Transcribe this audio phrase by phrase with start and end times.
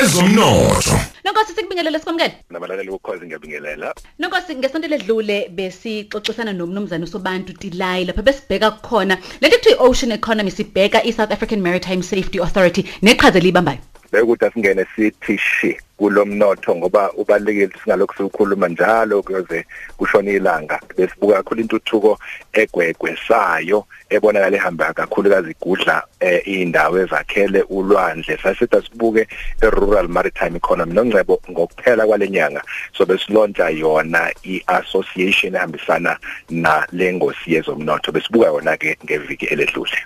[0.00, 2.34] ezomnotho Nonkosi sikubingelele sikwamukele.
[2.50, 9.76] nabalaleli bokhozi ngiyabingelela Nonkosi ngesonto ledlule besixoxisana nomnumzana uSobantu Tilai lapha besibheka khona lento ekuthiwa
[9.76, 13.78] i-Ocean Economy sibheka i-South African Maritime Safety Authority neqhaza libambayo.
[14.12, 19.66] bekuthi asingene sithi shi kulomnotho ngoba ubalekile singalokho sikhuluma njalo kuyoze
[19.96, 20.80] kushona ilanga.
[20.96, 22.18] Besibuka kakhulu intuthuko
[22.52, 28.38] egwegwesayo ebonakala ehamba kakhulukazi igudla eh, indawo ezakhele ulwandle.
[28.42, 29.28] Sasithi sibuke
[29.62, 32.62] i-rural maritime economy nongcebo ngokuphela kwalenyanga
[32.96, 36.18] so besilontsha yona i-association ehambisana
[36.50, 38.12] na lengosi yezomnotho.
[38.12, 39.98] Besibuka yona ke ngeviki eledlule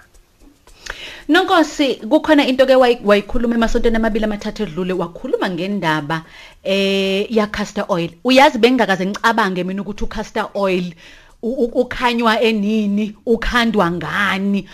[1.28, 6.22] Nonkosi kukhona into ke wayi- wayikhuluma emasontweni amabili amathathu edlule wakhuluma ngendaba
[6.62, 8.10] eh ya castor oil.
[8.24, 10.94] Uyazi bengingakaze ngicabange mina ukuthi u castor oil
[11.42, 14.68] u- u- ukhanywa enini, ukhandwa ngani.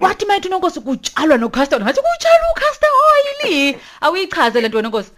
[0.00, 1.84] Wathi mayithi nonkosi kutshalwa no castor oil.
[1.84, 3.74] Ngathi kutshalwa u castor oil.
[4.00, 5.10] Awuyichaze lento wena nonkosi.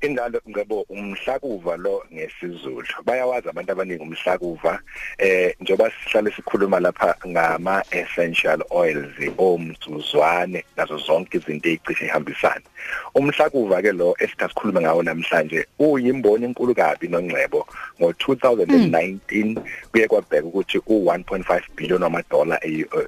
[0.00, 2.86] Indalo ngebo umhlakuva lo ngesizulu.
[3.04, 4.80] Bayawazi abantu abaningi umhlakuva
[5.18, 12.66] eh njoba sihlale sikhuluma lapha ngama essential oils omsuzwane nazo zonke izinto ezicishe ihambisana
[13.14, 17.66] umhlakuva ke lo esithathikhuluma ngawo namhlanje uyimboni enkulu kabi nongcebo
[18.00, 19.60] ngo2019
[19.90, 22.60] kuye kwabheka ukuthi u1.5 billion wamadola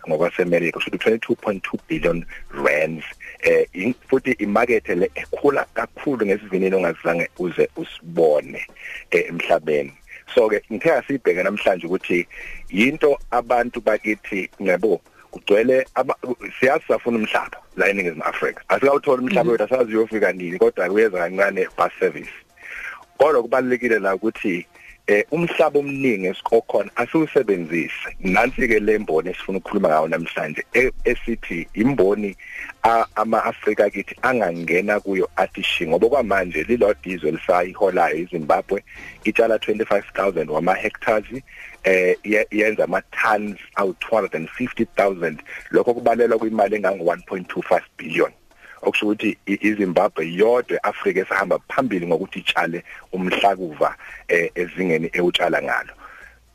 [0.09, 2.25] ngokwaseMelika kusho ukuthi 22.2 billion
[2.65, 3.05] rands.
[3.43, 8.67] Eh futhi imarket le ekhula kakhulu ngesivinini ongazange uze usibone
[9.11, 9.93] eh, emhlabeni.
[10.35, 12.27] So ke ngithe asibheke namhlanje ukuthi
[12.71, 16.19] yinto abantu bakithi ngebo kugcwele aba-
[16.61, 18.63] siyazi safuna umhlaba la eningizimu Afrika.
[18.69, 22.33] Asikawuthola umhlaba wethu asazi uyofika nini kodwa kuyeza kancane bus service.
[23.19, 24.67] Kodwa kubalekile la ukuthi
[25.09, 32.37] eh umhlaba omningi esikokhona asiwusebenzise nansi ke lemboni esifuna ukukhuluma ngayo namhlanje e- esithi imboni
[32.83, 38.85] a- ama-Afrika kithi angangena kuyo athi ngoba kwamanje lilo diesel lisayiholayo iZimbabwe
[39.25, 41.43] itshala 25000 wama hectares
[41.85, 45.35] eh ye- yenza ama tons awu 250000
[45.71, 48.31] lokho kubalelwa kwimali engango 1.25 billion.
[48.83, 53.97] Okusho ukuthi iZimbabwe yodwa eAfrika esahamba phambili ngokuthi itshale umhlakuva
[54.29, 55.93] eh, ezingeni ewutshala ngalo.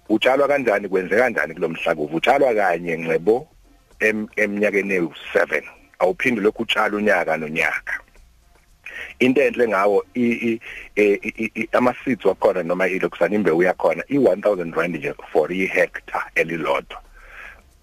[0.09, 0.89] Utshalwa kanjani?
[0.89, 3.47] Kwenzeka kanjani kulomhlakuva utshalwa kanye ngcebo
[3.99, 5.63] em- eminyakeni ewu7
[5.99, 7.99] awuphindi lokhu utshala unyaka nonyaka.
[9.19, 10.59] Into enhle ngawo i-
[10.95, 17.02] eh, ama seeds wakhona noma ilokusana imbewu yakhona i1000 rand nje for i hectare elilodwa.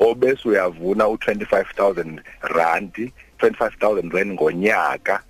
[0.01, 5.23] Obese uyavuna u25000 rand 25000 rand ngonyaka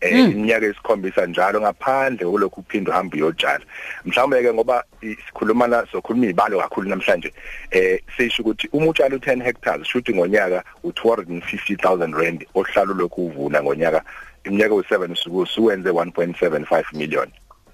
[0.00, 3.64] eh iminyaka esikhombisa njalo ngaphandle kulokhu uphinde uhamba uyotshala
[4.04, 7.32] mhlawumbe ke ngoba sikhuluma la sokhuluma izibalo kakhulu namhlanje
[7.70, 14.02] eh sisho ukuthi uma utshala u10 hectares shuthi ngonyaka u250000 rand ohlala lokhu uvuna ngonyaka
[14.46, 17.28] iminyaka u7 usuku usuwenze 1.75 million.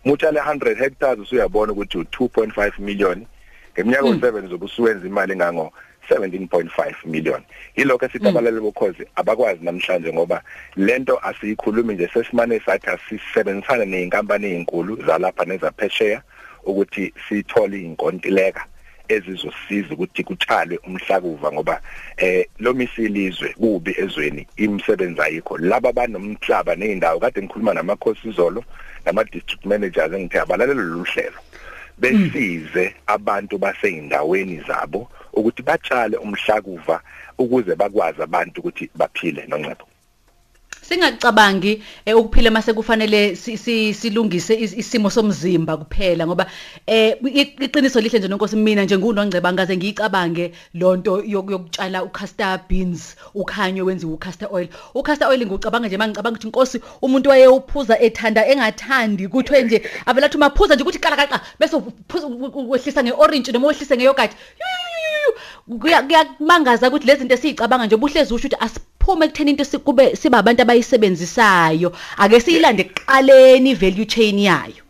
[0.05, 3.27] Mutshala 100 hectares usuyabona ukuthi u2.5 million.
[3.73, 5.73] Ngeminyaka u7 zobe usuwenza imali engango
[6.11, 7.43] 17.5 million.
[7.77, 10.43] Yilokho esithi abalali bokhozi abakwazi namhlanje ngoba
[10.77, 16.23] lento asiyikhulumi nje sesimane sathi asisebenzisana nezinkampani ezinkulu zalapha nezaphesheya
[16.65, 18.67] ukuthi sithole inkontileka
[19.09, 21.81] ezizosiza ukuthi kutshalwe umhlakuva ngoba
[22.17, 25.59] eh lo misilizwe kubi ezweni imisebenzi ayikho.
[25.59, 28.65] Laba banomhlaba nezindawo kade ngikhuluma namakhosi izolo
[29.05, 31.39] nama district managers engithe abalalele lolu hlelo.
[31.99, 37.01] Besize abantu baseyindaweni zabo ukuthi batshale umhlakuva
[37.39, 39.92] ukuze bakwazi abantu ukuthi baphile nongcebo
[40.81, 46.47] Singacabangi eh, ukuphila mase kufanele si- si- silungise is- isimo somzimba kuphela ngoba
[46.87, 52.61] eh i- iqiniso lihle nje nonkosi mina nje ngunongceba ngaze ngiyicabange lonto yok- yokutshala ucastor
[52.69, 54.69] beans ukhanyo wenziwe ucastor oil.
[54.95, 60.75] Ucastor oil ngiucabanga nje mangicabanga ukuthi inkosi umuntu wayewuphuza ethanda engathandi kuthiwe nje avelathi umaphuza
[60.75, 62.27] nje ukuthi qala qala bese uphuza
[62.69, 64.33] wehlisa ngeorange noma wehlise ngeyogurt
[65.81, 68.57] kuya kuyamangaza ukuthi lezi zinto esizicabanga nje buhlezi usho ukuthi
[69.03, 71.93] asiphume kuthena into sikube siba abantu abayisebenzisayo.
[72.19, 74.83] Ake siyilande ekuqaleni i-value chain yayo.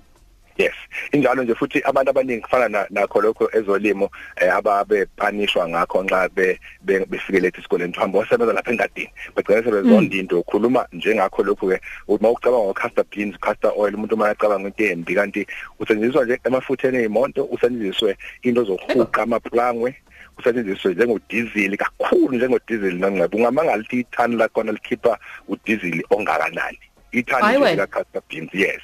[0.58, 0.72] Yes
[1.12, 6.28] injalo nje futhi abantu abaningi kufana na- nakho lokho ezolimo eh, ababe panishwa ngakho nxa
[6.28, 7.94] be be- befike lethi esikoleni.
[7.96, 13.04] Uhamba wasebenza lapha engadini bagcina sebezonda into ukhuluma njengakho lokho ke uma ucabanga ngo castor
[13.10, 15.46] beans castor oil umuntu mayacabanga into embi kanti
[15.80, 19.94] usetshenziswa nje emafutheni ezimoto usetshenziswe into zokuhuqa amaplangwe
[20.38, 26.78] usetshenziswe njengodiesel kakhulu njengodiesel nongcebo ungamangala ukuthi ithani lakhona likhipha udiesel ongakanani.
[27.12, 28.80] Ithani ka castor beans yes.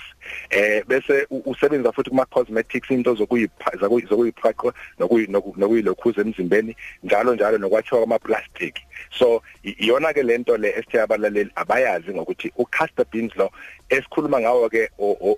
[0.51, 8.19] Eh bese usebenza futhi kuma cosmetics into zokuyipha zokuyiphaqwa nokuyilokhuza emzimbeni njalo njalo nokwathiwa kwama
[8.19, 8.75] plastic
[9.11, 13.51] so iyona ke lento le esithe abalaleli abayazi ngokuthi ucastor beans lo
[13.89, 14.91] esikhuluma ngawo ke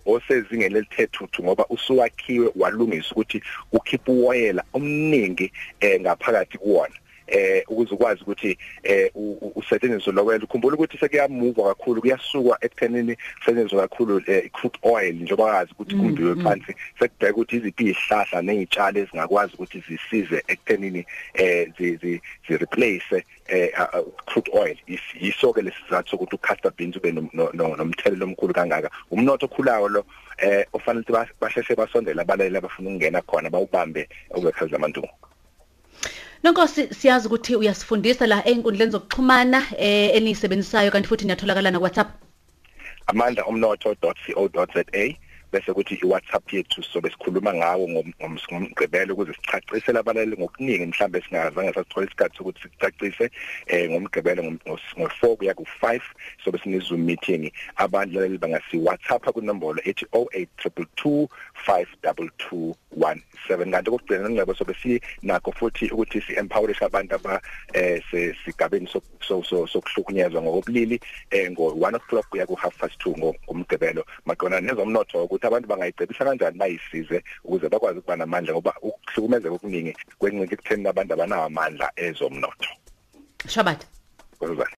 [0.06, 6.94] osezingeni elithethuthu ngoba usuwakhiwe walungisa ukuthi ukhipha uwoyela omningi eh ngaphakathi kuwona.
[7.30, 9.10] Eh ukuze ukwazi ukuthi eh
[9.54, 14.20] usetshenziswe lokwela ukhumbula ukuthi sekuyamuva kakhulu kuyasuka ekuthenini kusetshenziswe kakhulu
[14.52, 16.74] crude oil njengoba wazi ukuthi kumbiwe phansi.
[16.98, 23.70] Sekubheka ukuthi iziphi izihlahla nezitshalo ezingakwazi ukuthi zisize ekuthenini eh zi zi replace eh
[24.26, 24.76] crude oil.
[25.20, 28.90] Yiso ke lesizathu sokuthi ucastor beans ube nomthelelo omkhulu kangaka.
[29.10, 30.04] Umnotho okhulayo lo
[30.38, 35.08] eh ofanele ukuthi basheshe basondela abalali abafuna ukungena khona bawubambe okwekhali lamantungu
[36.42, 42.08] Nonkosi siyazi ukuthi uyasifundisa la einkundleni zokuxhumana eh enisebenzisayo kanti futhi niyatholakala na WhatsApp
[43.06, 44.84] amandla umnotho.co.za
[45.52, 52.06] bese kuthi iWhatsApp yethu sobe sikhuluma ngawo ngomgqibelo ukuze sichacise labalali ngokuningi mhlambe singazange sasithola
[52.06, 53.30] isikhathi sokuthi sicacise
[53.66, 56.00] eh ngomgqibelo ngo4 kuya ku5
[56.44, 57.50] sobe sine Zoom meeting.
[57.76, 61.28] Abalaleli bangasi WhatsApp kunombolo ethi 0822
[61.66, 67.40] 52217 kanti kokugcina ngicebo sobe sinakho futhi ukuthi si empowerisha abantu aba
[67.72, 68.02] eh
[68.44, 68.88] sigabeni
[69.28, 75.46] sokuhlukunyezwa ngokobulili eh ngo 1 o'clock kuya ku half past 2 ngomgqibelo maqona nezomnotho ukuthi
[75.46, 81.44] abantu bangayicebisa kanjani bayisize ukuze bakwazi ukuba namandla ngoba ukuhlukumezeka okuningi kwencike ekutheni abantu abanawo
[81.44, 82.70] amandla ezomnotho.
[83.46, 83.86] Shabat.
[84.38, 84.76] Kwenzani